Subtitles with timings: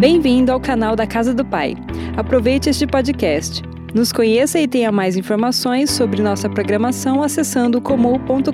[0.00, 1.76] Bem-vindo ao canal da Casa do Pai.
[2.16, 3.60] Aproveite este podcast.
[3.94, 8.48] Nos conheça e tenha mais informações sobre nossa programação acessando comum.com.br.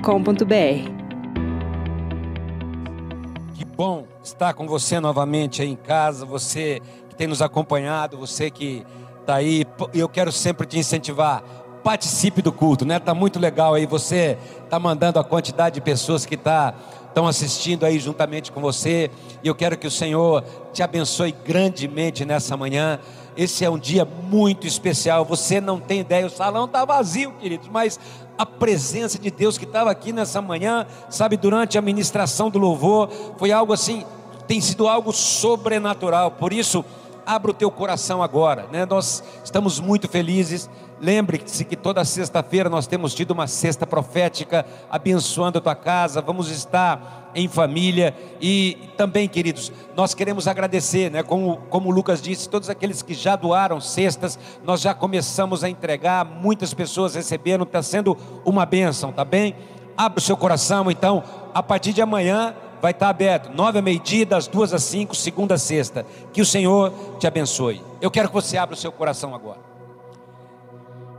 [3.55, 8.51] Que bom estar com você novamente aí em casa, você que tem nos acompanhado, você
[8.51, 8.85] que
[9.21, 9.63] está aí.
[9.93, 11.41] Eu quero sempre te incentivar.
[11.81, 12.99] Participe do culto, né?
[12.99, 13.85] Tá muito legal aí.
[13.85, 14.37] Você
[14.69, 16.73] tá mandando a quantidade de pessoas que tá
[17.07, 19.09] estão assistindo aí juntamente com você.
[19.43, 20.43] E eu quero que o Senhor
[20.73, 22.99] te abençoe grandemente nessa manhã.
[23.35, 25.23] Esse é um dia muito especial.
[25.25, 27.99] Você não tem ideia, o salão está vazio, queridos, mas
[28.37, 33.09] a presença de Deus que estava aqui nessa manhã, sabe, durante a ministração do louvor,
[33.37, 34.05] foi algo assim,
[34.47, 36.31] tem sido algo sobrenatural.
[36.31, 36.85] Por isso,
[37.27, 38.85] abra o teu coração agora, né?
[38.85, 40.69] Nós estamos muito felizes.
[40.97, 46.21] Lembre-se que toda sexta-feira nós temos tido uma cesta profética abençoando a tua casa.
[46.21, 51.21] Vamos estar em família e também, queridos, nós queremos agradecer, né?
[51.21, 55.69] Como, como o Lucas disse, todos aqueles que já doaram cestas, nós já começamos a
[55.69, 59.53] entregar, muitas pessoas receberam, está sendo uma bênção, tá bem?
[59.97, 61.21] Abra o seu coração, então,
[61.53, 65.55] a partir de amanhã vai estar aberto, nove a meio-dia, das duas às cinco, segunda
[65.55, 66.05] a sexta.
[66.31, 67.81] Que o Senhor te abençoe.
[68.01, 69.59] Eu quero que você abra o seu coração agora.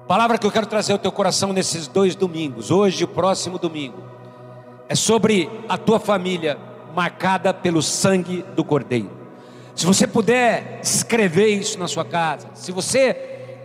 [0.07, 3.59] Palavra que eu quero trazer ao teu coração nesses dois domingos, hoje e o próximo
[3.59, 4.03] domingo,
[4.89, 6.59] é sobre a tua família
[6.95, 9.11] marcada pelo sangue do Cordeiro.
[9.75, 13.13] Se você puder escrever isso na sua casa, se você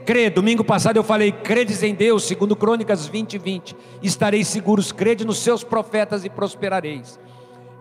[0.05, 4.91] crê, domingo passado eu falei, credes em Deus, segundo Crônicas 20 e 20, estareis seguros,
[4.91, 7.17] crede nos seus profetas e prosperareis.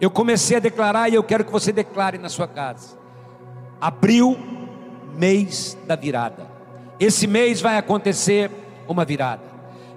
[0.02, 2.98] Eu comecei a declarar e eu quero que você declare na sua casa.
[3.80, 4.36] Abril,
[5.14, 6.44] mês da virada.
[6.98, 8.50] Esse mês vai acontecer
[8.88, 9.44] uma virada.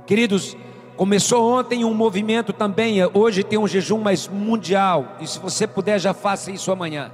[0.05, 0.55] Queridos,
[0.95, 5.99] começou ontem um movimento também, hoje tem um jejum mais mundial, e se você puder
[5.99, 7.11] já faça isso amanhã.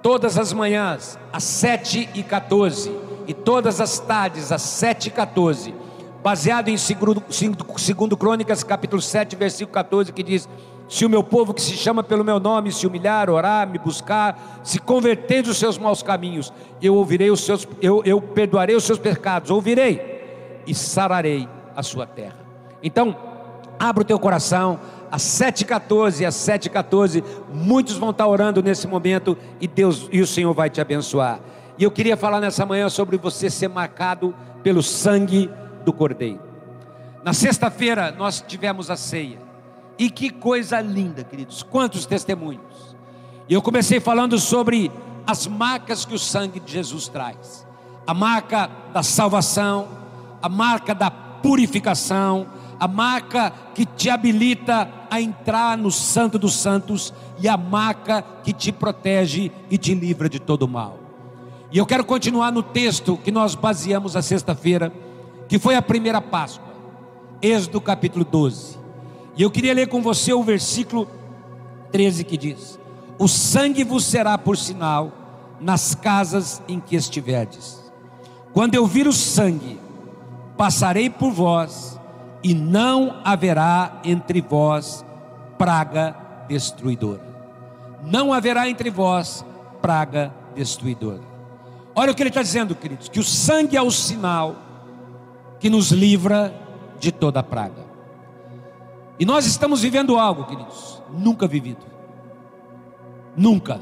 [0.00, 5.74] Todas as manhãs, às 7 e 14 e todas as tardes, às 7 e 14
[6.26, 10.48] baseado em 2 Crônicas, capítulo 7, versículo 14, que diz:
[10.88, 14.60] Se o meu povo que se chama pelo meu nome se humilhar, orar, me buscar,
[14.62, 18.98] se converter dos seus maus caminhos, eu ouvirei os seus, eu, eu perdoarei os seus
[18.98, 22.38] pecados, ouvirei e sararei a sua terra.
[22.82, 23.16] Então,
[23.78, 24.78] abra o teu coração,
[25.10, 27.22] às 7h14, às 7h14,
[27.52, 31.40] muitos vão estar orando nesse momento e Deus e o Senhor vai te abençoar.
[31.78, 35.50] E eu queria falar nessa manhã sobre você ser marcado pelo sangue
[35.84, 36.40] do Cordeiro.
[37.24, 39.45] Na sexta-feira nós tivemos a ceia.
[39.98, 41.62] E que coisa linda, queridos.
[41.62, 42.96] Quantos testemunhos.
[43.48, 44.90] E eu comecei falando sobre
[45.26, 47.66] as marcas que o sangue de Jesus traz.
[48.06, 49.88] A marca da salvação,
[50.40, 52.46] a marca da purificação,
[52.78, 58.52] a marca que te habilita a entrar no Santo dos Santos e a marca que
[58.52, 60.98] te protege e te livra de todo mal.
[61.72, 64.92] E eu quero continuar no texto que nós baseamos a sexta-feira
[65.48, 66.66] que foi a primeira Páscoa,
[67.40, 68.75] Êxodo capítulo 12.
[69.36, 71.08] E eu queria ler com você o versículo
[71.92, 72.78] 13 que diz:
[73.18, 75.12] O sangue vos será por sinal
[75.60, 77.84] nas casas em que estiverdes.
[78.52, 79.78] Quando eu vir o sangue,
[80.56, 82.00] passarei por vós,
[82.42, 85.04] e não haverá entre vós
[85.58, 86.16] praga
[86.48, 87.26] destruidora.
[88.04, 89.44] Não haverá entre vós
[89.82, 91.22] praga destruidora.
[91.94, 94.56] Olha o que ele está dizendo, queridos: que o sangue é o sinal
[95.58, 96.54] que nos livra
[96.98, 97.85] de toda praga.
[99.18, 101.84] E nós estamos vivendo algo, queridos, nunca vivido.
[103.36, 103.80] Nunca.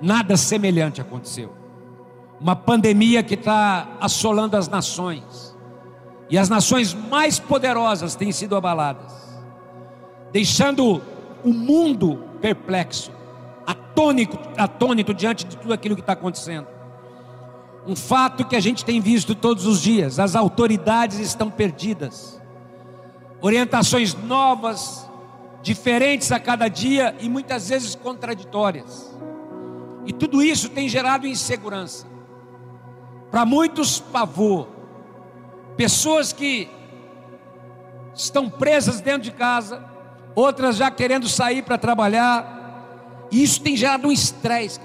[0.00, 1.52] Nada semelhante aconteceu.
[2.40, 5.56] Uma pandemia que está assolando as nações.
[6.28, 9.38] E as nações mais poderosas têm sido abaladas,
[10.32, 11.00] deixando
[11.44, 13.12] o mundo perplexo,
[13.66, 16.66] atônito, atônito diante de tudo aquilo que está acontecendo.
[17.86, 22.40] Um fato que a gente tem visto todos os dias: as autoridades estão perdidas,
[23.42, 25.06] orientações novas,
[25.60, 29.14] diferentes a cada dia e muitas vezes contraditórias.
[30.06, 32.06] E tudo isso tem gerado insegurança.
[33.30, 34.68] Para muitos, pavor.
[35.76, 36.70] Pessoas que
[38.14, 39.84] estão presas dentro de casa,
[40.34, 43.28] outras já querendo sair para trabalhar.
[43.30, 44.80] E isso tem gerado um estresse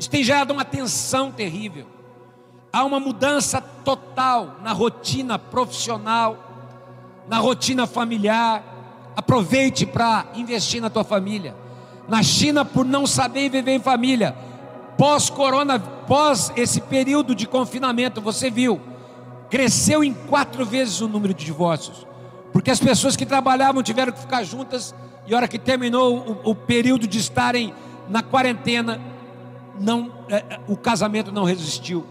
[0.00, 1.86] isso tem gerado uma tensão terrível.
[2.72, 6.49] Há uma mudança total na rotina profissional,
[7.30, 8.62] na rotina familiar.
[9.16, 11.54] Aproveite para investir na tua família.
[12.08, 14.34] Na China, por não saber viver em família,
[14.98, 18.80] pós-corona, pós esse período de confinamento, você viu,
[19.48, 22.04] cresceu em quatro vezes o número de divórcios,
[22.52, 24.92] porque as pessoas que trabalhavam tiveram que ficar juntas,
[25.24, 27.72] e hora que terminou o, o período de estarem
[28.08, 29.00] na quarentena,
[29.78, 32.04] não, é, é, o casamento não resistiu.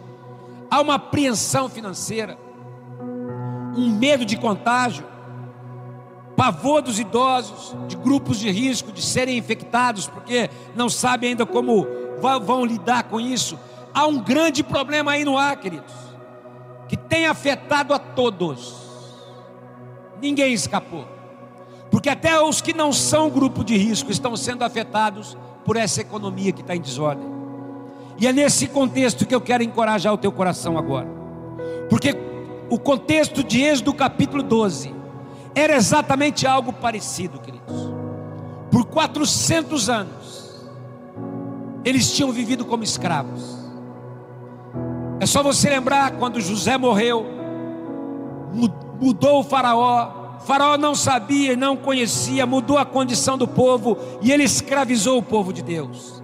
[0.71, 2.37] Há uma apreensão financeira,
[3.75, 5.08] um medo de contágio,
[6.39, 11.85] pavor dos idosos, de grupos de risco de serem infectados, porque não sabem ainda como
[12.41, 13.59] vão lidar com isso.
[13.93, 15.93] Há um grande problema aí no ar, queridos,
[16.87, 18.73] que tem afetado a todos.
[20.21, 21.05] Ninguém escapou,
[21.91, 26.53] porque até os que não são grupo de risco estão sendo afetados por essa economia
[26.53, 27.27] que está em desordem.
[28.17, 31.09] E é nesse contexto que eu quero encorajar o teu coração agora.
[31.89, 32.15] Porque
[32.69, 34.98] o contexto de Êxodo capítulo 12
[35.55, 37.91] era exatamente algo parecido, queridos.
[38.71, 40.69] Por 400 anos,
[41.83, 43.57] eles tinham vivido como escravos.
[45.19, 47.25] É só você lembrar quando José morreu,
[48.99, 50.17] mudou o Faraó.
[50.37, 55.21] O faraó não sabia, não conhecia, mudou a condição do povo e ele escravizou o
[55.21, 56.23] povo de Deus.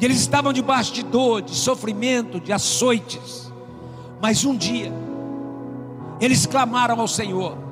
[0.00, 3.52] E eles estavam debaixo de dor, de sofrimento, de açoites.
[4.20, 4.92] Mas um dia,
[6.20, 7.63] eles clamaram ao Senhor.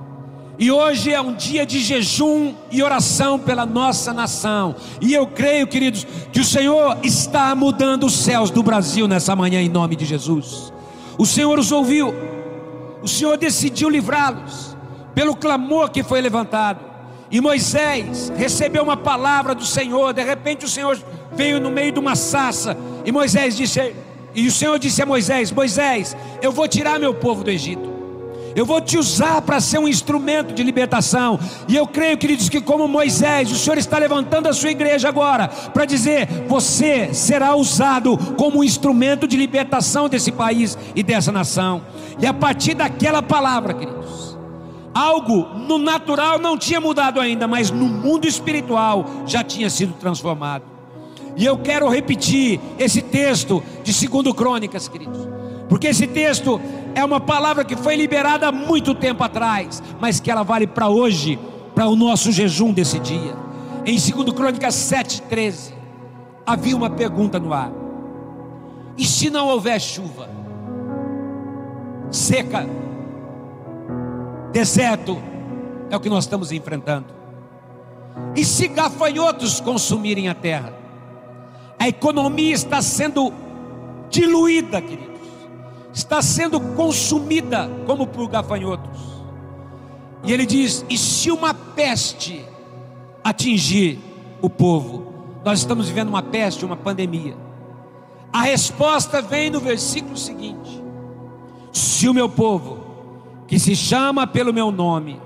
[0.59, 4.75] E hoje é um dia de jejum e oração pela nossa nação.
[5.01, 9.61] E eu creio, queridos, que o Senhor está mudando os céus do Brasil nessa manhã,
[9.61, 10.73] em nome de Jesus.
[11.17, 12.15] O Senhor os ouviu,
[13.03, 14.77] o Senhor decidiu livrá-los,
[15.15, 16.81] pelo clamor que foi levantado.
[17.31, 20.99] E Moisés recebeu uma palavra do Senhor, de repente o Senhor
[21.35, 23.95] veio no meio de uma sassa, e Moisés disse,
[24.35, 27.92] e o Senhor disse a Moisés: Moisés, eu vou tirar meu povo do Egito.
[28.55, 31.39] Eu vou te usar para ser um instrumento de libertação.
[31.69, 35.49] E eu creio, queridos, que como Moisés, o Senhor está levantando a sua igreja agora
[35.49, 41.83] para dizer: você será usado como um instrumento de libertação desse país e dessa nação.
[42.21, 44.37] E a partir daquela palavra, queridos,
[44.95, 50.65] algo no natural não tinha mudado ainda, mas no mundo espiritual já tinha sido transformado.
[51.37, 55.42] E eu quero repetir esse texto de 2 Crônicas, queridos.
[55.69, 56.61] Porque esse texto
[56.95, 60.89] é uma palavra que foi liberada há muito tempo atrás, mas que ela vale para
[60.89, 61.39] hoje,
[61.75, 63.35] para o nosso jejum desse dia.
[63.85, 65.73] Em 2 Crônicas 7,13,
[66.47, 67.73] havia uma pergunta no ar:
[68.97, 70.29] e se não houver chuva,
[72.11, 72.67] seca,
[74.53, 75.19] deserto,
[75.91, 77.07] é o que nós estamos enfrentando,
[78.37, 80.75] e se gafanhotos consumirem a terra?
[81.79, 83.33] A economia está sendo
[84.09, 85.12] diluída, queridos.
[85.93, 89.01] Está sendo consumida como por gafanhotos.
[90.25, 92.45] E ele diz: e se uma peste
[93.23, 93.99] atingir
[94.41, 95.13] o povo?
[95.45, 97.37] Nós estamos vivendo uma peste, uma pandemia.
[98.33, 100.83] A resposta vem no versículo seguinte:
[101.73, 102.79] Se o meu povo,
[103.47, 105.21] que se chama pelo meu nome,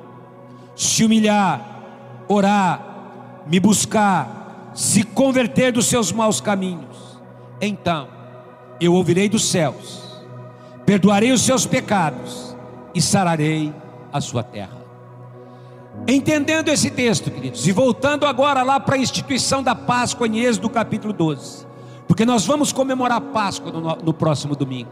[0.75, 7.21] se humilhar, orar, me buscar, se converter dos seus maus caminhos,
[7.61, 8.09] então
[8.81, 10.03] eu ouvirei dos céus,
[10.87, 12.57] perdoarei os seus pecados
[12.95, 13.75] e sararei
[14.13, 14.87] a sua terra.
[16.07, 20.71] Entendendo esse texto, queridos, e voltando agora lá para a instituição da Páscoa em Êxodo
[20.71, 21.67] capítulo 12,
[22.07, 24.91] porque nós vamos comemorar a Páscoa no, no próximo domingo.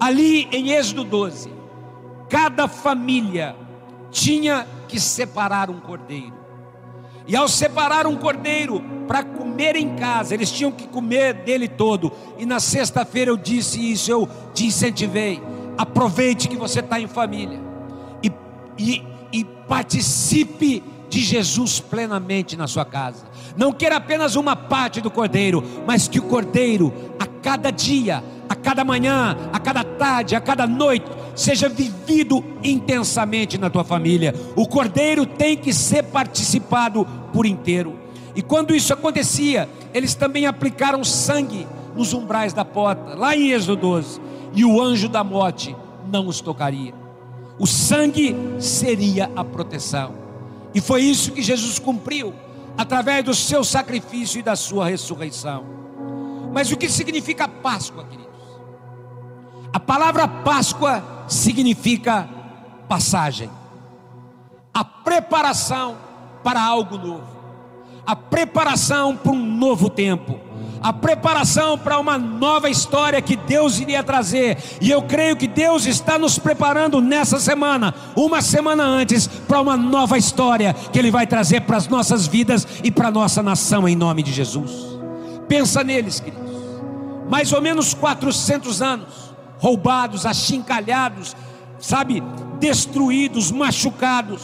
[0.00, 1.52] Ali em Êxodo 12,
[2.28, 3.54] cada família
[4.10, 6.32] tinha que separar um cordeiro.
[7.26, 12.12] E ao separar um cordeiro para comer em casa, eles tinham que comer dele todo.
[12.38, 15.42] E na sexta-feira eu disse isso, eu te incentivei.
[15.78, 17.60] Aproveite que você está em família
[18.22, 18.30] e,
[18.78, 19.02] e,
[19.32, 23.24] e participe de Jesus plenamente na sua casa.
[23.56, 28.54] Não queira apenas uma parte do cordeiro, mas que o cordeiro, a cada dia, a
[28.54, 34.34] cada manhã, a cada tarde, a cada noite, seja vivido intensamente na tua família.
[34.54, 38.05] O cordeiro tem que ser participado por inteiro.
[38.36, 41.66] E quando isso acontecia, eles também aplicaram sangue
[41.96, 44.20] nos umbrais da porta, lá em Êxodo 12,
[44.54, 45.74] e o anjo da morte
[46.12, 46.94] não os tocaria.
[47.58, 50.12] O sangue seria a proteção.
[50.74, 52.34] E foi isso que Jesus cumpriu
[52.76, 55.64] através do seu sacrifício e da sua ressurreição.
[56.52, 58.26] Mas o que significa Páscoa, queridos?
[59.72, 62.28] A palavra Páscoa significa
[62.86, 63.50] passagem,
[64.72, 65.96] a preparação
[66.44, 67.35] para algo novo,
[68.06, 70.38] a preparação para um novo tempo,
[70.80, 74.56] a preparação para uma nova história que Deus iria trazer.
[74.80, 79.76] E eu creio que Deus está nos preparando nessa semana, uma semana antes, para uma
[79.76, 83.88] nova história que Ele vai trazer para as nossas vidas e para a nossa nação,
[83.88, 84.96] em nome de Jesus.
[85.48, 86.46] Pensa neles, queridos.
[87.28, 91.34] Mais ou menos 400 anos roubados, achincalhados,
[91.80, 92.22] sabe,
[92.60, 94.42] destruídos, machucados.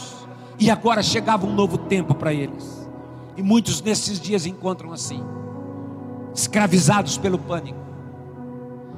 [0.59, 2.82] E agora chegava um novo tempo para eles.
[3.35, 5.23] E muitos nesses dias encontram assim.
[6.35, 7.79] escravizados pelo pânico,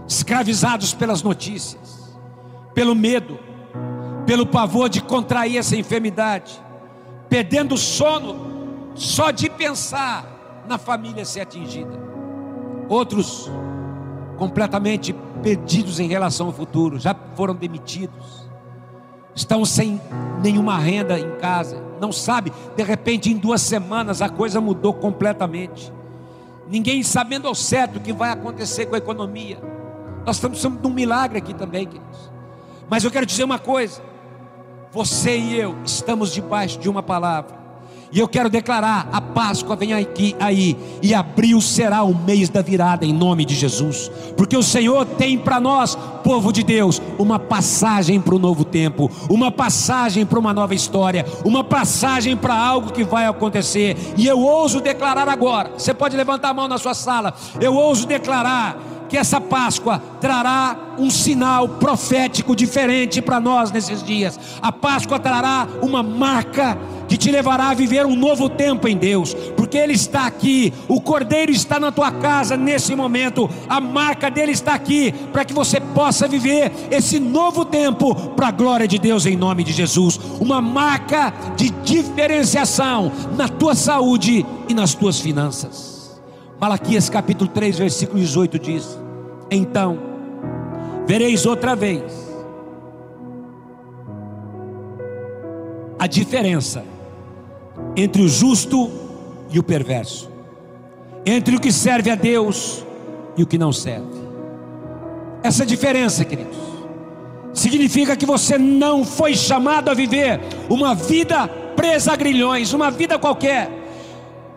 [0.08, 2.18] escravizados pelas notícias,
[2.74, 3.38] pelo medo,
[4.26, 6.62] pelo pavor de contrair essa enfermidade,
[7.28, 12.00] perdendo sono só de pensar na família ser atingida.
[12.88, 13.52] Outros
[14.38, 18.45] completamente perdidos em relação ao futuro, já foram demitidos,
[19.36, 20.02] estão sem
[20.42, 25.94] nenhuma renda em casa, não sabe, de repente em duas semanas a coisa mudou completamente.
[26.68, 29.60] Ninguém sabendo ao certo o que vai acontecer com a economia.
[30.26, 32.32] Nós estamos num milagre aqui também, queridos.
[32.90, 34.02] Mas eu quero dizer uma coisa:
[34.92, 37.65] você e eu estamos debaixo de uma palavra.
[38.12, 42.62] E eu quero declarar: a Páscoa vem aqui, aí, e abril será o mês da
[42.62, 47.38] virada, em nome de Jesus, porque o Senhor tem para nós, povo de Deus, uma
[47.38, 52.92] passagem para o novo tempo, uma passagem para uma nova história, uma passagem para algo
[52.92, 53.98] que vai acontecer.
[54.18, 58.08] E eu ouso declarar agora: você pode levantar a mão na sua sala, eu ouso
[58.08, 64.40] declarar que essa Páscoa trará um sinal profético diferente para nós nesses dias.
[64.62, 69.34] A Páscoa trará uma marca que te levará a viver um novo tempo em Deus,
[69.56, 74.52] porque Ele está aqui, o Cordeiro está na tua casa nesse momento, a marca dele
[74.52, 79.26] está aqui, para que você possa viver esse novo tempo para a glória de Deus
[79.26, 85.95] em nome de Jesus, uma marca de diferenciação na tua saúde e nas tuas finanças.
[86.66, 88.98] Malaquias capítulo 3, versículo 18 diz:
[89.52, 90.00] Então
[91.06, 92.02] vereis outra vez
[96.00, 96.84] a diferença
[97.96, 98.90] entre o justo
[99.52, 100.28] e o perverso,
[101.24, 102.84] entre o que serve a Deus
[103.38, 104.18] e o que não serve.
[105.44, 106.58] Essa diferença, queridos,
[107.54, 113.20] significa que você não foi chamado a viver uma vida presa a grilhões, uma vida
[113.20, 113.85] qualquer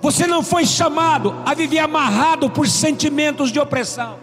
[0.01, 4.17] você não foi chamado a viver amarrado por sentimentos de opressão.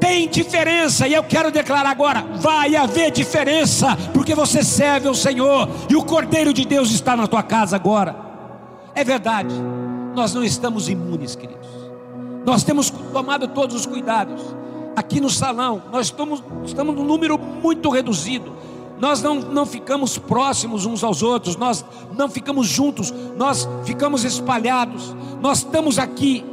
[0.00, 5.68] Tem diferença, e eu quero declarar agora: vai haver diferença, porque você serve ao Senhor,
[5.88, 8.16] e o Cordeiro de Deus está na tua casa agora.
[8.94, 9.54] É verdade,
[10.14, 11.68] nós não estamos imunes, queridos.
[12.44, 14.42] Nós temos tomado todos os cuidados.
[14.96, 18.52] Aqui no salão, nós estamos, estamos num número muito reduzido
[19.00, 21.84] nós não, não ficamos próximos uns aos outros, nós
[22.16, 26.44] não ficamos juntos, nós ficamos espalhados, nós estamos aqui,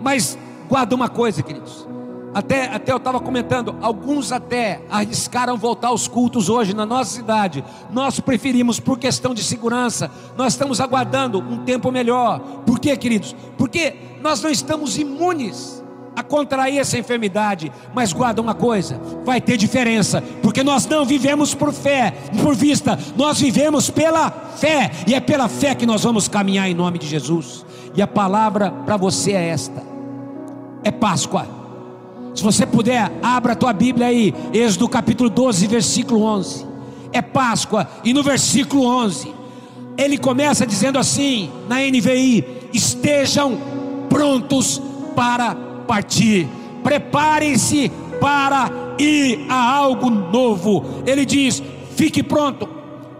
[0.00, 0.38] mas
[0.68, 1.86] guarda uma coisa, queridos.
[2.34, 7.64] Até, até eu estava comentando, alguns até arriscaram voltar aos cultos hoje na nossa cidade.
[7.92, 12.40] Nós preferimos, por questão de segurança, nós estamos aguardando um tempo melhor.
[12.66, 13.36] Por quê, queridos?
[13.56, 15.83] Porque nós não estamos imunes
[16.16, 21.54] a contrair essa enfermidade, mas guarda uma coisa: vai ter diferença, porque nós não vivemos
[21.54, 26.28] por fé, por vista, nós vivemos pela fé, e é pela fé que nós vamos
[26.28, 27.64] caminhar em nome de Jesus.
[27.94, 29.82] E a palavra para você é esta:
[30.82, 31.46] é Páscoa.
[32.34, 36.66] Se você puder, abra a tua Bíblia aí, Êxodo capítulo 12, versículo 11.
[37.12, 39.32] É Páscoa, e no versículo 11,
[39.96, 43.56] ele começa dizendo assim, na NVI: estejam
[44.08, 44.82] prontos
[45.14, 46.48] para partir.
[46.82, 50.84] Preparem-se para ir a algo novo.
[51.06, 51.62] Ele diz:
[51.96, 52.68] fique pronto,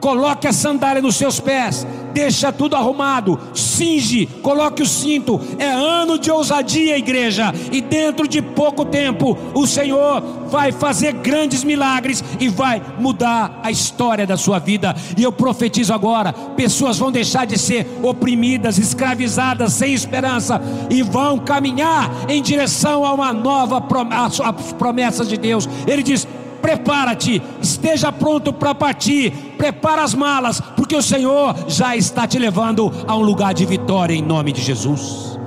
[0.04, 5.40] coloque a sandália nos seus pés, deixa tudo arrumado, cinge, coloque o cinto.
[5.58, 10.20] É ano de ousadia, igreja, e dentro de pouco tempo o Senhor
[10.50, 14.94] vai fazer grandes milagres e vai mudar a história da sua vida.
[15.16, 21.38] E eu profetizo agora: pessoas vão deixar de ser oprimidas, escravizadas, sem esperança e vão
[21.38, 25.66] caminhar em direção a uma nova promessa, as promessas de Deus.
[25.86, 26.28] Ele diz:
[26.64, 32.90] prepara-te, esteja pronto para partir, prepara as malas, porque o Senhor já está te levando
[33.06, 35.38] a um lugar de vitória em nome de Jesus.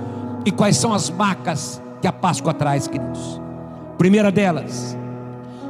[0.46, 3.42] E quais são as marcas que a Páscoa traz, queridos?
[3.98, 4.96] Primeira delas,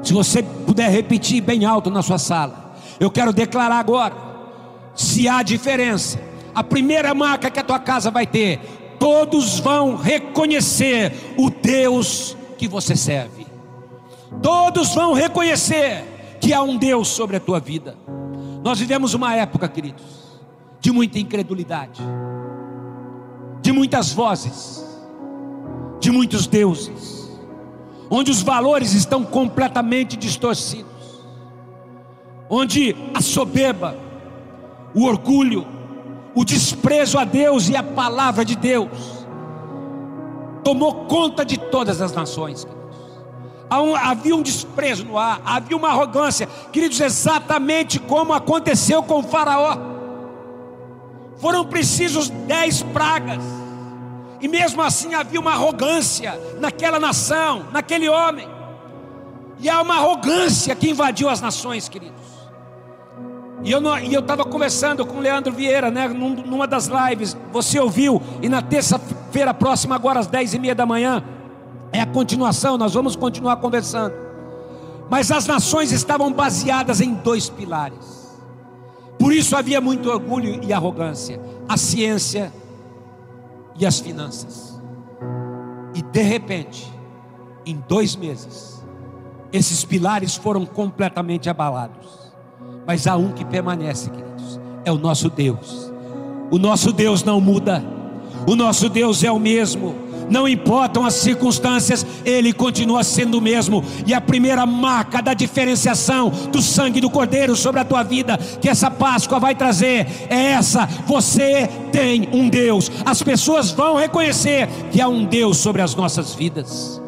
[0.04, 4.16] se você puder repetir bem alto na sua sala, eu quero declarar agora:
[4.94, 6.20] se há diferença,
[6.54, 8.60] a primeira marca que a tua casa vai ter,
[9.00, 13.37] todos vão reconhecer o Deus que você serve.
[14.42, 16.04] Todos vão reconhecer
[16.40, 17.96] que há um Deus sobre a tua vida.
[18.64, 20.04] Nós vivemos uma época, queridos,
[20.80, 22.02] de muita incredulidade,
[23.62, 24.86] de muitas vozes,
[26.00, 27.32] de muitos deuses,
[28.10, 31.26] onde os valores estão completamente distorcidos,
[32.50, 33.98] onde a soberba,
[34.94, 35.66] o orgulho,
[36.36, 39.26] o desprezo a Deus e a palavra de Deus
[40.64, 42.68] tomou conta de todas as nações
[43.70, 49.78] havia um desprezo no ar, havia uma arrogância, queridos, exatamente como aconteceu com Faraó.
[51.38, 53.44] Foram precisos dez pragas,
[54.40, 58.48] E mesmo assim havia uma arrogância naquela nação, naquele homem.
[59.60, 62.16] E há uma arrogância que invadiu as nações, queridos.
[63.64, 68.48] E eu estava conversando com o Leandro Vieira, né, numa das lives, você ouviu, e
[68.48, 71.24] na terça-feira próxima, agora às dez e meia da manhã,
[71.91, 74.13] é a continuação, nós vamos continuar conversando.
[75.10, 78.27] Mas as nações estavam baseadas em dois pilares.
[79.17, 82.51] Por isso havia muito orgulho e arrogância: a ciência
[83.79, 84.79] e as finanças.
[85.96, 86.91] E de repente,
[87.65, 88.84] em dois meses,
[89.51, 92.32] esses pilares foram completamente abalados.
[92.86, 95.91] Mas há um que permanece, queridos: é o nosso Deus.
[96.51, 97.84] O nosso Deus não muda,
[98.48, 103.84] o nosso Deus é o mesmo não importam as circunstâncias, Ele continua sendo o mesmo.
[104.06, 108.70] E a primeira marca da diferenciação do sangue do Cordeiro sobre a tua vida, que
[108.70, 112.92] essa Páscoa vai trazer, é essa: você tem um Deus.
[113.06, 117.02] As pessoas vão reconhecer que há um Deus sobre as nossas vidas.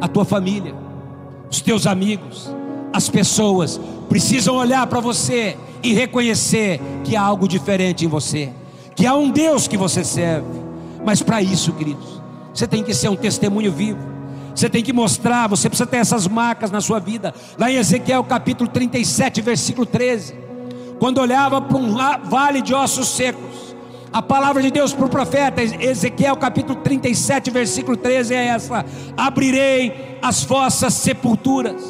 [0.00, 0.74] A tua família,
[1.50, 2.54] os teus amigos,
[2.92, 8.50] as pessoas precisam olhar para você e reconhecer que há algo diferente em você,
[8.94, 10.46] que há um Deus que você serve.
[11.04, 12.20] Mas para isso, queridos,
[12.56, 14.00] você tem que ser um testemunho vivo.
[14.54, 17.34] Você tem que mostrar, você precisa ter essas marcas na sua vida.
[17.58, 20.34] Lá em Ezequiel capítulo 37, versículo 13.
[20.98, 21.94] Quando olhava para um
[22.24, 23.76] vale de ossos secos,
[24.10, 30.18] a palavra de Deus para o profeta, Ezequiel capítulo 37, versículo 13 é essa: Abrirei
[30.22, 31.82] as vossas sepulturas,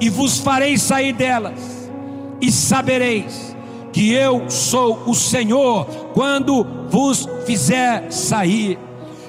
[0.00, 1.88] e vos farei sair delas,
[2.40, 3.54] e sabereis
[3.92, 8.76] que eu sou o Senhor, quando vos fizer sair.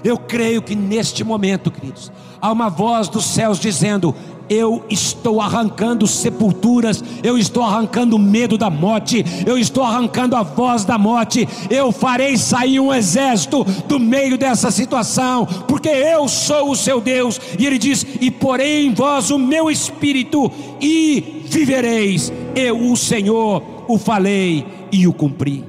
[0.06, 4.14] Eu creio que neste momento, queridos, há uma voz dos céus dizendo:
[4.48, 10.86] eu estou arrancando sepulturas, eu estou arrancando medo da morte, eu estou arrancando a voz
[10.86, 16.76] da morte, eu farei sair um exército do meio dessa situação, porque eu sou o
[16.76, 22.92] seu Deus, e ele diz: E porei em vós o meu espírito, e vivereis, eu,
[22.92, 25.66] o Senhor, o falei e o cumpri.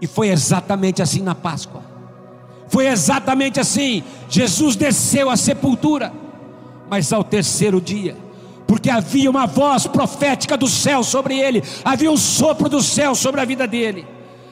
[0.00, 1.83] E foi exatamente assim na Páscoa.
[2.74, 4.02] Foi exatamente assim.
[4.28, 6.12] Jesus desceu à sepultura,
[6.90, 8.16] mas ao terceiro dia,
[8.66, 13.40] porque havia uma voz profética do céu sobre ele, havia um sopro do céu sobre
[13.40, 14.04] a vida dele.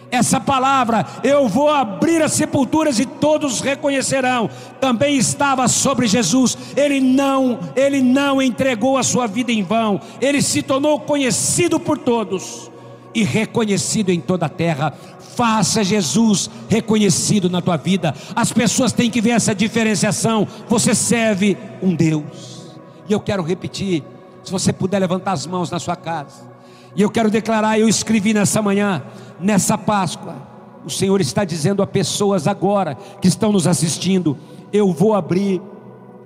[0.09, 4.49] Essa palavra, eu vou abrir as sepulturas e todos reconhecerão,
[4.81, 6.57] também estava sobre Jesus.
[6.77, 10.01] Ele não, ele não entregou a sua vida em vão.
[10.21, 12.71] Ele se tornou conhecido por todos
[13.15, 14.93] e reconhecido em toda a terra.
[15.35, 18.15] Faça Jesus reconhecido na tua vida.
[18.35, 20.47] As pessoas têm que ver essa diferenciação.
[20.69, 22.79] Você serve um Deus.
[23.09, 24.03] E eu quero repetir,
[24.43, 26.51] se você puder levantar as mãos na sua casa.
[26.95, 29.03] E eu quero declarar, eu escrevi nessa manhã,
[29.41, 30.37] nessa Páscoa,
[30.85, 34.37] o Senhor está dizendo a pessoas agora que estão nos assistindo:
[34.73, 35.61] eu vou abrir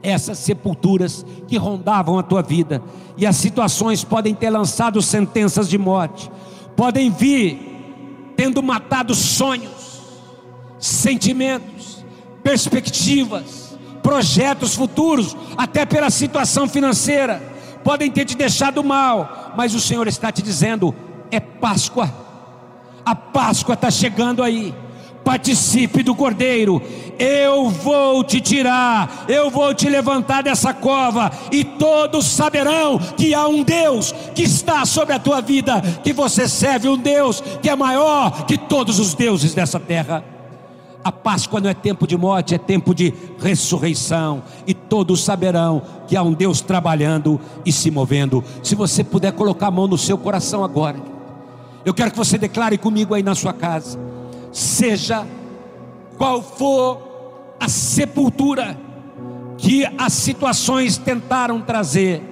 [0.03, 2.83] essas sepulturas que rondavam a tua vida,
[3.17, 6.31] e as situações podem ter lançado sentenças de morte,
[6.77, 10.03] podem vir tendo matado sonhos,
[10.79, 12.05] sentimentos,
[12.43, 17.43] perspectivas, projetos futuros, até pela situação financeira,
[17.83, 20.95] podem ter te deixado mal, mas o Senhor está te dizendo:
[21.31, 22.13] é Páscoa,
[23.05, 24.75] a Páscoa está chegando aí
[25.27, 26.81] participe do Cordeiro.
[27.19, 33.49] Eu vou te tirar, eu vou te levantar dessa cova, e todos saberão que há
[33.49, 37.75] um Deus que está sobre a tua vida, que você serve um Deus que é
[37.75, 40.23] maior que todos os deuses dessa terra.
[41.03, 46.17] A Páscoa não é tempo de morte, é tempo de ressurreição, e todos saberão que
[46.17, 48.45] há um Deus trabalhando e se movendo.
[48.63, 50.99] Se você puder colocar a mão no seu coração agora,
[51.85, 54.16] eu quero que você declare comigo aí na sua casa
[54.57, 55.27] seja
[56.17, 58.75] qual for a sepultura
[59.59, 62.23] que as situações tentaram trazer,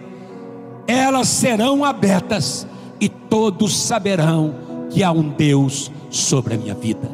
[0.87, 2.67] elas serão abertas
[2.99, 4.55] e todos saberão
[4.89, 7.11] que há um Deus sobre a minha vida.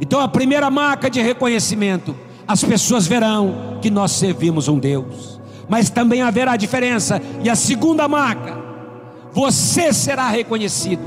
[0.00, 2.16] Então, a primeira marca de reconhecimento,
[2.48, 5.38] as pessoas verão que nós servimos um Deus,
[5.68, 8.56] mas também haverá diferença, e a segunda marca,
[9.32, 11.02] você será reconhecido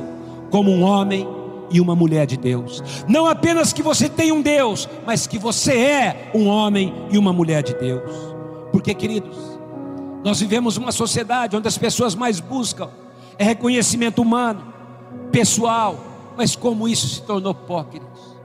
[0.51, 1.38] como um homem
[1.71, 2.83] e uma mulher de Deus.
[3.07, 7.33] Não apenas que você tem um Deus, mas que você é um homem e uma
[7.33, 8.11] mulher de Deus.
[8.71, 9.37] Porque, queridos,
[10.23, 12.89] nós vivemos uma sociedade onde as pessoas mais buscam
[13.37, 14.73] é reconhecimento humano,
[15.31, 15.97] pessoal,
[16.35, 18.37] mas como isso se tornou pó, queridos?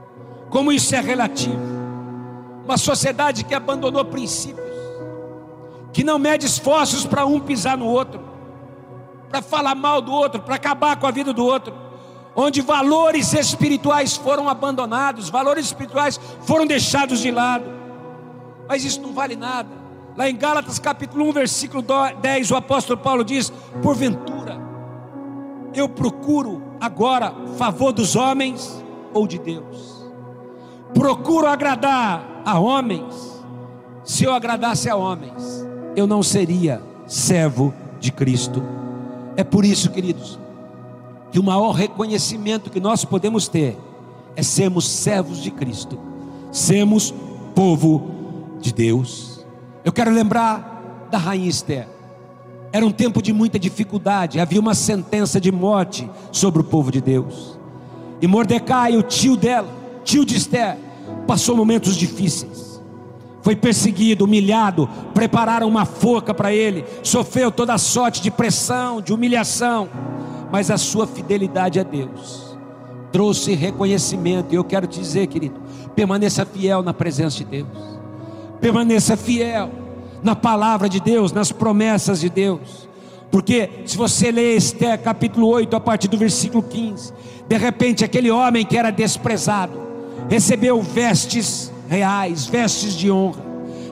[0.49, 1.59] Como isso é relativo?
[2.63, 4.65] Uma sociedade que abandonou princípios,
[5.91, 8.21] que não mede esforços para um pisar no outro,
[9.29, 11.84] para falar mal do outro, para acabar com a vida do outro
[12.35, 17.65] onde valores espirituais foram abandonados, valores espirituais foram deixados de lado.
[18.67, 19.69] mas isso não vale nada.
[20.17, 21.83] Lá em Gálatas capítulo 1, versículo
[22.21, 24.57] 10, o apóstolo Paulo diz: Porventura,
[25.73, 30.05] eu procuro agora favor dos homens ou de Deus?
[30.93, 33.35] Procuro agradar a homens.
[34.03, 38.63] Se eu agradasse a homens, eu não seria servo de Cristo.
[39.35, 40.39] É por isso, queridos,
[41.35, 43.77] que o maior reconhecimento que nós podemos ter
[44.37, 45.99] é sermos servos de Cristo,
[46.49, 47.13] sermos
[47.53, 49.45] povo de Deus.
[49.83, 51.89] Eu quero lembrar da rainha Esther.
[52.71, 57.01] Era um tempo de muita dificuldade, havia uma sentença de morte sobre o povo de
[57.01, 57.59] Deus.
[58.21, 59.67] E Mordecai, o tio dela,
[60.05, 60.77] tio de Esther,
[61.27, 62.81] passou momentos difíceis.
[63.41, 69.89] Foi perseguido, humilhado, prepararam uma forca para ele, sofreu toda sorte de pressão, de humilhação,
[70.51, 72.57] mas a sua fidelidade a Deus
[73.11, 74.53] trouxe reconhecimento.
[74.53, 75.55] E eu quero te dizer, querido,
[75.95, 77.67] permaneça fiel na presença de Deus,
[78.59, 79.69] permaneça fiel
[80.21, 82.89] na palavra de Deus, nas promessas de Deus.
[83.31, 87.13] Porque se você ler Esther capítulo 8, a partir do versículo 15,
[87.47, 89.79] de repente aquele homem que era desprezado,
[90.29, 93.43] recebeu vestes reais, vestes de honra,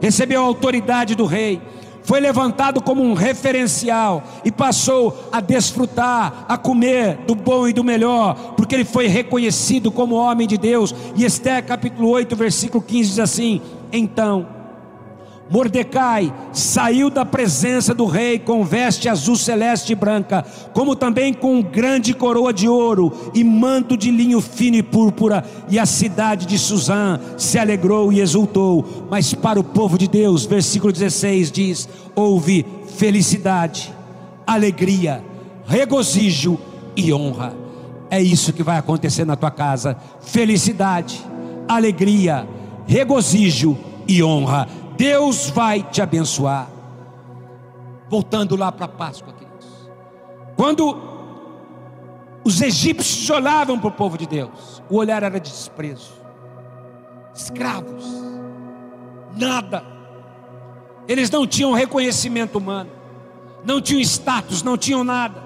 [0.01, 1.61] recebeu a autoridade do rei,
[2.03, 7.83] foi levantado como um referencial e passou a desfrutar, a comer do bom e do
[7.83, 10.93] melhor, porque ele foi reconhecido como homem de Deus.
[11.15, 13.61] E Esther capítulo 8, versículo 15 diz assim:
[13.91, 14.62] Então
[15.53, 21.61] Mordecai saiu da presença do rei com veste azul celeste e branca, como também com
[21.61, 26.57] grande coroa de ouro e manto de linho fino e púrpura, e a cidade de
[26.57, 29.05] Suzã se alegrou e exultou.
[29.11, 32.65] Mas para o povo de Deus, versículo 16 diz: houve
[32.97, 33.93] felicidade,
[34.47, 35.23] alegria,
[35.67, 36.57] regozijo
[36.95, 37.53] e honra.
[38.09, 41.23] É isso que vai acontecer na tua casa: felicidade,
[41.67, 42.47] alegria,
[42.87, 44.67] regozijo e honra
[45.03, 46.69] Deus vai te abençoar.
[48.07, 49.67] Voltando lá para a Páscoa, queridos.
[50.55, 50.97] Quando
[52.41, 56.13] os egípcios olhavam para o povo de Deus, o olhar era de desprezo.
[57.35, 58.05] Escravos,
[59.35, 59.83] nada.
[61.05, 62.89] Eles não tinham reconhecimento humano,
[63.65, 65.43] não tinham status, não tinham nada.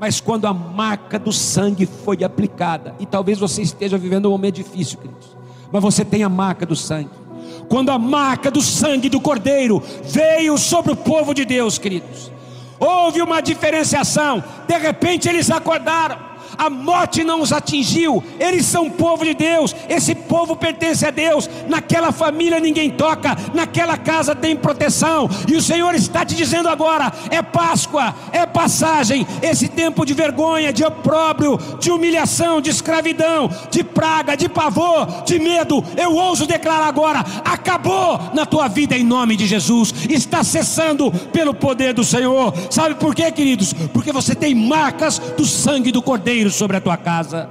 [0.00, 4.54] Mas quando a marca do sangue foi aplicada, e talvez você esteja vivendo um momento
[4.54, 5.36] difícil, queridos,
[5.70, 7.23] mas você tem a marca do sangue
[7.68, 12.30] quando a marca do sangue do Cordeiro veio sobre o povo de Deus, queridos.
[12.78, 19.24] Houve uma diferenciação, de repente eles acordaram a morte não os atingiu, eles são povo
[19.24, 25.28] de Deus, esse povo pertence a Deus, naquela família ninguém toca, naquela casa tem proteção,
[25.48, 30.72] e o Senhor está te dizendo agora: é Páscoa, é passagem, esse tempo de vergonha,
[30.72, 36.86] de opróbrio, de humilhação, de escravidão, de praga, de pavor, de medo, eu ouso declarar
[36.86, 42.52] agora: acabou na tua vida em nome de Jesus, está cessando pelo poder do Senhor,
[42.70, 43.72] sabe por quê, queridos?
[43.92, 47.50] Porque você tem marcas do sangue do Cordeiro sobre a tua casa,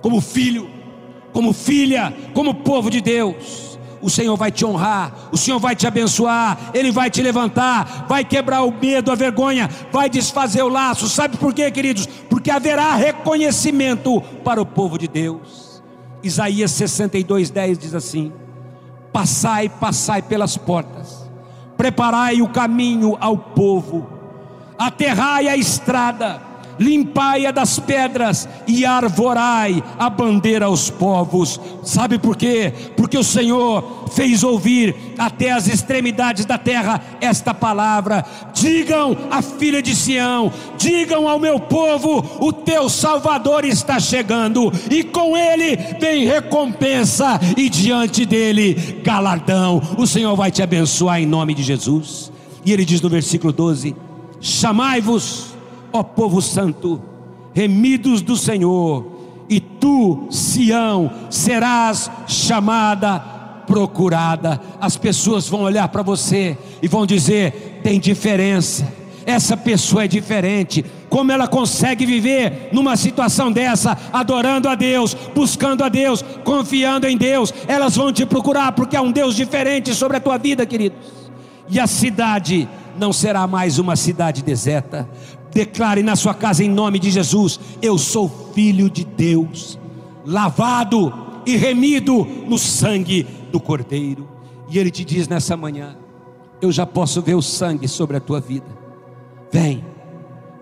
[0.00, 0.70] como filho,
[1.32, 3.78] como filha, como povo de Deus.
[4.00, 8.24] O Senhor vai te honrar, o Senhor vai te abençoar, Ele vai te levantar, vai
[8.24, 11.08] quebrar o medo, a vergonha, vai desfazer o laço.
[11.08, 12.06] Sabe por quê, queridos?
[12.28, 15.82] Porque haverá reconhecimento para o povo de Deus.
[16.22, 18.32] Isaías 62, 10 diz assim:
[19.12, 21.28] Passai, passai pelas portas,
[21.76, 24.06] preparai o caminho ao povo,
[24.78, 26.40] aterrai a estrada,
[26.78, 31.60] limpai-a das pedras e arvorai a bandeira aos povos.
[31.82, 32.72] Sabe por quê?
[32.96, 38.24] Porque o Senhor fez ouvir até as extremidades da terra esta palavra.
[38.54, 45.02] Digam à filha de Sião, digam ao meu povo: o teu Salvador está chegando, e
[45.04, 49.82] com ele vem recompensa, e diante dele galardão.
[49.98, 52.32] O Senhor vai te abençoar em nome de Jesus.
[52.64, 53.94] E ele diz no versículo 12:
[54.40, 55.55] Chamai-vos
[55.96, 57.00] ó povo santo,
[57.54, 59.16] remidos do Senhor,
[59.48, 63.18] e tu, Sião, serás chamada,
[63.66, 64.60] procurada.
[64.80, 68.92] As pessoas vão olhar para você e vão dizer: tem diferença,
[69.24, 70.84] essa pessoa é diferente.
[71.08, 77.16] Como ela consegue viver numa situação dessa, adorando a Deus, buscando a Deus, confiando em
[77.16, 77.54] Deus?
[77.68, 80.98] Elas vão te procurar porque há um Deus diferente sobre a tua vida, queridos.
[81.68, 85.08] E a cidade não será mais uma cidade deserta,
[85.56, 89.78] Declare na sua casa em nome de Jesus: Eu sou filho de Deus,
[90.22, 91.10] lavado
[91.46, 94.28] e remido no sangue do Cordeiro.
[94.68, 95.96] E Ele te diz nessa manhã:
[96.60, 98.66] Eu já posso ver o sangue sobre a tua vida.
[99.50, 99.82] Vem,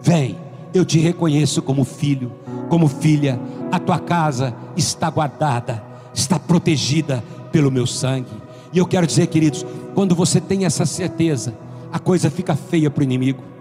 [0.00, 0.38] vem,
[0.72, 2.30] eu te reconheço como filho,
[2.68, 3.40] como filha.
[3.72, 5.82] A tua casa está guardada,
[6.14, 8.30] está protegida pelo meu sangue.
[8.72, 11.58] E eu quero dizer, queridos, quando você tem essa certeza,
[11.92, 13.53] a coisa fica feia para o inimigo.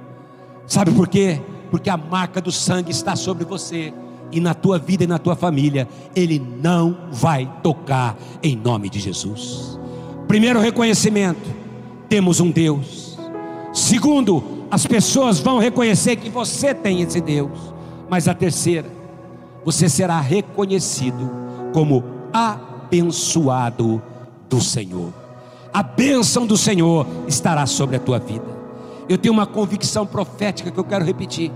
[0.66, 1.42] Sabe por quê?
[1.70, 3.94] Porque a marca do sangue está sobre você
[4.32, 9.00] e na tua vida e na tua família, ele não vai tocar em nome de
[9.00, 9.80] Jesus.
[10.28, 11.64] Primeiro reconhecimento,
[12.10, 13.18] temos um Deus.
[13.72, 17.74] Segundo, as pessoas vão reconhecer que você tem esse Deus.
[18.10, 18.90] Mas a terceira,
[19.64, 21.30] você será reconhecido
[21.72, 24.02] como abençoado
[24.50, 25.14] do Senhor.
[25.72, 28.63] A bênção do Senhor estará sobre a tua vida.
[29.08, 31.52] Eu tenho uma convicção profética que eu quero repetir.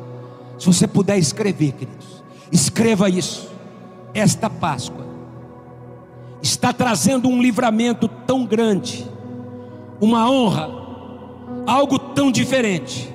[0.57, 3.49] Se você puder escrever, queridos, escreva isso.
[4.13, 5.05] Esta Páscoa
[6.41, 9.05] está trazendo um livramento tão grande,
[9.99, 10.69] uma honra,
[11.65, 13.13] algo tão diferente,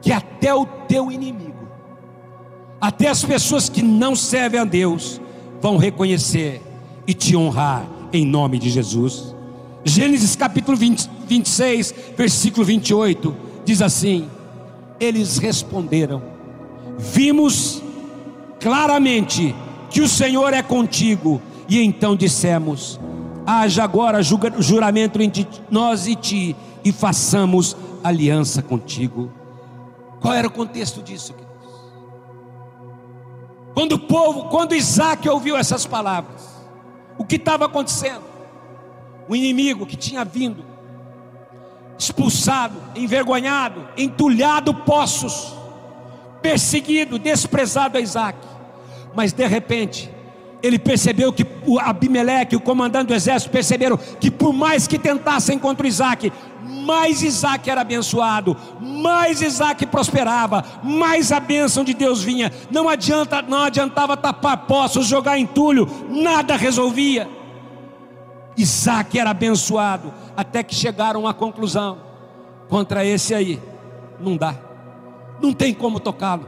[0.00, 1.68] que até o teu inimigo,
[2.80, 5.20] até as pessoas que não servem a Deus,
[5.60, 6.62] vão reconhecer
[7.06, 9.34] e te honrar em nome de Jesus.
[9.84, 14.28] Gênesis capítulo 20, 26, versículo 28, diz assim:
[14.98, 16.22] Eles responderam:
[16.98, 17.82] Vimos
[18.60, 19.54] claramente
[19.90, 23.00] que o Senhor é contigo, e então dissemos:
[23.46, 29.32] Haja agora juramento entre nós e ti, e façamos aliança contigo.
[30.20, 31.50] Qual era o contexto disso, queridos?
[33.72, 36.42] Quando o povo, quando Isaac ouviu essas palavras,
[37.16, 38.29] o que estava acontecendo?
[39.30, 40.64] O inimigo que tinha vindo,
[41.96, 45.54] expulsado, envergonhado, entulhado poços,
[46.42, 48.36] perseguido, desprezado a Isaac.
[49.14, 50.10] Mas de repente,
[50.60, 55.60] ele percebeu que o Abimeleque, o comandante do exército, perceberam que por mais que tentassem
[55.60, 56.32] contra Isaac,
[56.64, 62.52] mais Isaac era abençoado, mais Isaac prosperava, mais a bênção de Deus vinha.
[62.68, 67.38] Não adianta, não adiantava tapar poços, jogar entulho, nada resolvia.
[68.56, 71.98] Isaac era abençoado, até que chegaram à conclusão:
[72.68, 73.60] contra esse aí,
[74.20, 74.54] não dá,
[75.40, 76.46] não tem como tocá-lo.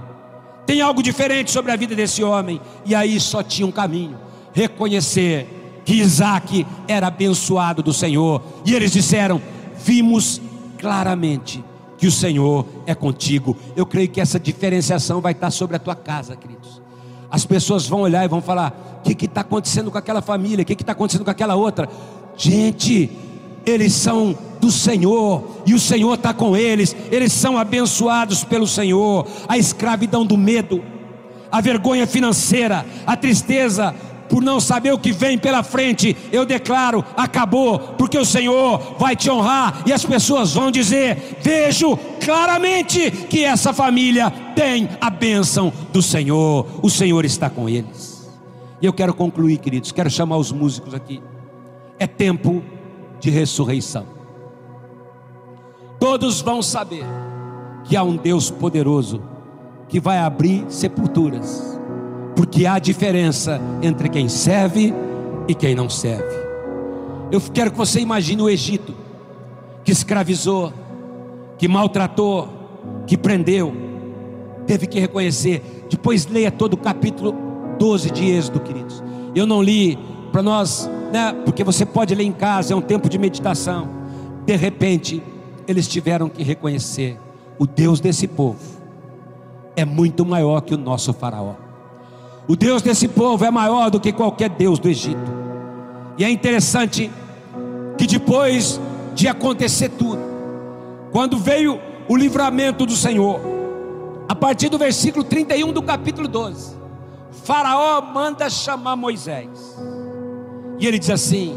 [0.66, 4.18] Tem algo diferente sobre a vida desse homem, e aí só tinha um caminho:
[4.52, 9.40] reconhecer que Isaac era abençoado do Senhor, e eles disseram:
[9.76, 10.40] vimos
[10.78, 11.64] claramente
[11.96, 13.56] que o Senhor é contigo.
[13.76, 16.81] Eu creio que essa diferenciação vai estar sobre a tua casa, queridos.
[17.32, 20.62] As pessoas vão olhar e vão falar: o que está acontecendo com aquela família?
[20.62, 21.88] O que está acontecendo com aquela outra?
[22.36, 23.10] Gente,
[23.64, 29.26] eles são do Senhor, e o Senhor está com eles, eles são abençoados pelo Senhor.
[29.48, 30.84] A escravidão do medo,
[31.50, 33.94] a vergonha financeira, a tristeza,
[34.32, 39.14] por não saber o que vem pela frente, eu declaro: acabou, porque o Senhor vai
[39.14, 45.70] te honrar e as pessoas vão dizer: vejo claramente que essa família tem a bênção
[45.92, 48.26] do Senhor, o Senhor está com eles.
[48.80, 51.22] E eu quero concluir, queridos, quero chamar os músicos aqui.
[51.98, 52.64] É tempo
[53.20, 54.06] de ressurreição.
[56.00, 57.04] Todos vão saber
[57.84, 59.22] que há um Deus poderoso
[59.90, 61.78] que vai abrir sepulturas
[62.34, 64.92] porque há diferença entre quem serve
[65.48, 66.42] e quem não serve.
[67.30, 68.94] Eu quero que você imagine o Egito,
[69.84, 70.72] que escravizou,
[71.58, 72.48] que maltratou,
[73.06, 73.74] que prendeu,
[74.66, 75.86] teve que reconhecer.
[75.90, 77.34] Depois leia todo o capítulo
[77.78, 79.02] 12 de Êxodo, queridos.
[79.34, 79.98] Eu não li
[80.30, 83.88] para nós, né, porque você pode ler em casa, é um tempo de meditação.
[84.44, 85.22] De repente,
[85.66, 87.18] eles tiveram que reconhecer:
[87.58, 88.60] o Deus desse povo
[89.76, 91.54] é muito maior que o nosso Faraó.
[92.48, 95.20] O Deus desse povo é maior do que qualquer Deus do Egito.
[96.18, 97.10] E é interessante
[97.96, 98.80] que depois
[99.14, 100.20] de acontecer tudo,
[101.12, 103.40] quando veio o livramento do Senhor,
[104.28, 106.76] a partir do versículo 31 do capítulo 12,
[107.44, 109.76] Faraó manda chamar Moisés.
[110.78, 111.56] E ele diz assim: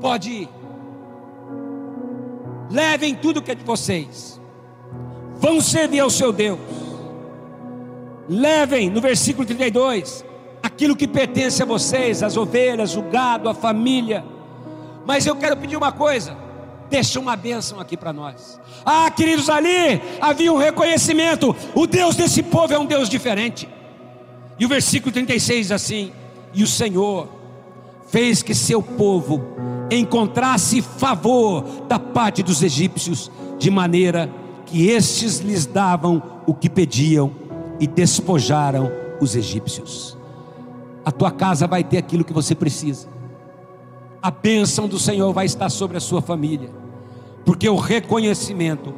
[0.00, 0.48] Pode ir,
[2.70, 4.40] levem tudo que é de vocês,
[5.36, 6.83] vão servir ao seu Deus
[8.28, 10.24] Levem, no versículo 32,
[10.62, 14.24] aquilo que pertence a vocês, as ovelhas, o gado, a família.
[15.06, 16.36] Mas eu quero pedir uma coisa:
[16.88, 18.58] deixa uma bênção aqui para nós.
[18.84, 23.68] Ah, queridos, ali havia um reconhecimento: o Deus desse povo é um Deus diferente.
[24.58, 26.12] E o versículo 36 diz assim:
[26.54, 27.28] E o Senhor
[28.08, 29.42] fez que seu povo
[29.90, 34.30] encontrasse favor da parte dos egípcios, de maneira
[34.66, 37.43] que estes lhes davam o que pediam
[37.80, 40.16] e despojaram os egípcios.
[41.04, 43.08] A tua casa vai ter aquilo que você precisa.
[44.22, 46.70] A bênção do Senhor vai estar sobre a sua família,
[47.44, 48.94] porque o reconhecimento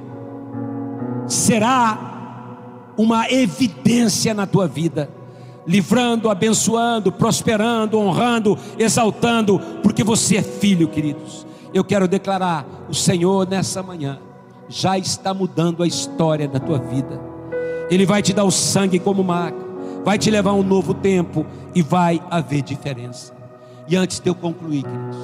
[1.27, 5.11] será uma evidência na tua vida
[5.67, 11.47] livrando, abençoando, prosperando, honrando, exaltando, porque você é filho, queridos.
[11.75, 14.21] Eu quero declarar: o Senhor nessa manhã
[14.69, 17.36] já está mudando a história da tua vida.
[17.91, 19.59] Ele vai te dar o sangue como marca,
[20.05, 23.35] vai te levar a um novo tempo e vai haver diferença.
[23.89, 25.17] E antes de eu concluir, queridos,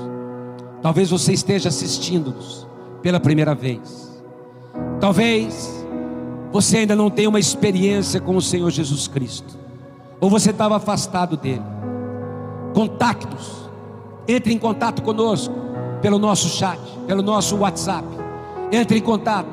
[0.81, 2.66] talvez você esteja assistindo-nos
[3.01, 4.22] pela primeira vez.
[5.01, 5.85] Talvez
[6.53, 9.59] você ainda não tenha uma experiência com o Senhor Jesus Cristo,
[10.20, 11.62] ou você estava afastado dele.
[12.75, 13.70] Contactos,
[14.29, 15.55] entre em contato conosco
[16.01, 18.07] pelo nosso chat, pelo nosso WhatsApp.
[18.70, 19.48] Entre em contato,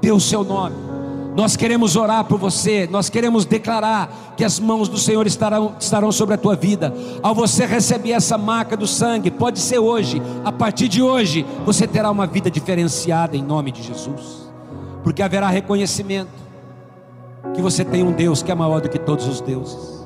[0.00, 0.89] dê o seu nome
[1.34, 6.10] nós queremos orar por você, nós queremos declarar que as mãos do Senhor estarão, estarão
[6.10, 6.92] sobre a tua vida.
[7.22, 11.86] Ao você receber essa marca do sangue, pode ser hoje, a partir de hoje, você
[11.86, 14.50] terá uma vida diferenciada em nome de Jesus,
[15.04, 16.40] porque haverá reconhecimento
[17.54, 20.00] que você tem um Deus que é maior do que todos os deuses.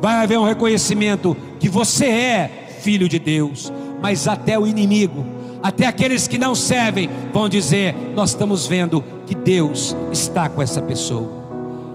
[0.00, 5.24] Vai haver um reconhecimento que você é filho de Deus, mas até o inimigo
[5.64, 10.82] até aqueles que não servem vão dizer: Nós estamos vendo que Deus está com essa
[10.82, 11.30] pessoa.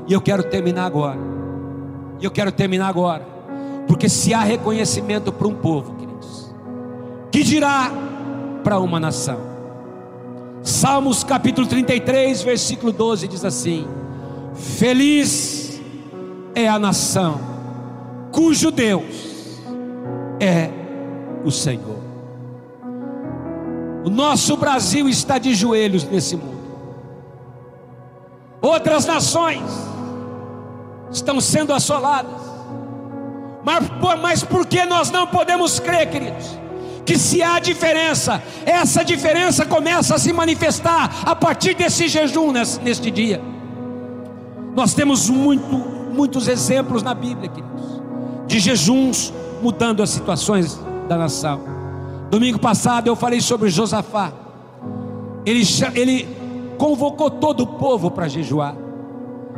[0.07, 1.19] E eu quero terminar agora.
[2.19, 3.23] E eu quero terminar agora.
[3.87, 6.51] Porque se há reconhecimento para um povo, queridos,
[7.31, 7.91] que dirá
[8.63, 9.39] para uma nação?
[10.63, 13.87] Salmos capítulo 33, versículo 12 diz assim:
[14.55, 15.79] Feliz
[16.55, 17.39] é a nação
[18.31, 19.61] cujo Deus
[20.39, 20.71] é
[21.45, 22.08] o Senhor.
[24.03, 26.59] O nosso Brasil está de joelhos nesse mundo.
[28.61, 29.63] Outras nações
[31.11, 32.39] estão sendo assoladas.
[33.63, 33.83] Mas,
[34.21, 36.57] mas por que nós não podemos crer, queridos?
[37.05, 43.09] Que se há diferença, essa diferença começa a se manifestar a partir desse jejum neste
[43.09, 43.41] dia.
[44.75, 45.75] Nós temos muito,
[46.13, 48.01] muitos exemplos na Bíblia, queridos,
[48.47, 51.78] de jejuns mudando as situações da nação.
[52.29, 54.31] Domingo passado eu falei sobre Josafá.
[55.45, 55.63] Ele,
[55.95, 56.27] ele
[56.77, 58.75] convocou todo o povo para jejuar.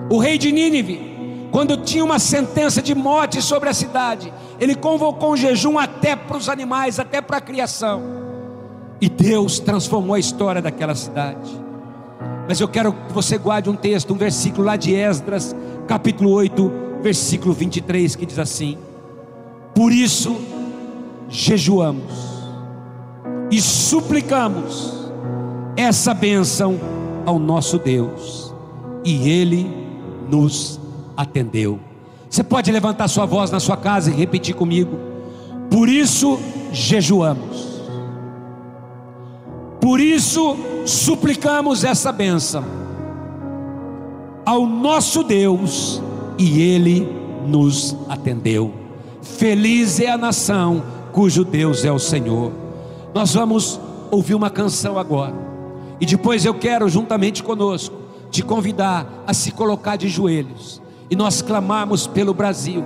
[0.09, 5.33] O rei de Nínive, quando tinha uma sentença de morte sobre a cidade, ele convocou
[5.33, 8.01] um jejum até para os animais, até para a criação.
[9.01, 11.51] E Deus transformou a história daquela cidade.
[12.47, 15.55] Mas eu quero que você guarde um texto, um versículo lá de Esdras,
[15.87, 18.77] capítulo 8, versículo 23, que diz assim:
[19.73, 20.39] Por isso
[21.27, 22.30] jejuamos
[23.51, 24.93] e suplicamos
[25.75, 26.79] essa bênção
[27.25, 28.53] ao nosso Deus,
[29.03, 29.69] e Ele
[30.29, 30.79] nos
[31.15, 31.79] atendeu.
[32.29, 34.97] Você pode levantar sua voz na sua casa e repetir comigo:
[35.69, 36.39] Por isso
[36.71, 37.81] jejuamos,
[39.81, 42.63] por isso suplicamos essa bênção
[44.45, 46.01] ao nosso Deus,
[46.37, 47.07] e Ele
[47.45, 48.73] nos atendeu.
[49.21, 52.60] Feliz é a nação cujo Deus é o Senhor.
[53.13, 55.33] Nós vamos ouvir uma canção agora.
[55.99, 57.95] E depois eu quero, juntamente conosco,
[58.31, 62.83] te convidar a se colocar de joelhos e nós clamarmos pelo Brasil,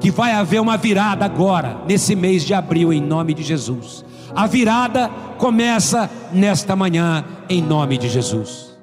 [0.00, 4.04] que vai haver uma virada agora, nesse mês de abril, em nome de Jesus.
[4.34, 8.73] A virada começa nesta manhã, em nome de Jesus.